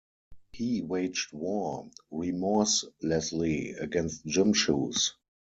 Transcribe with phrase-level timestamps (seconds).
[0.53, 5.13] He waged war remorselessly against gym shoes.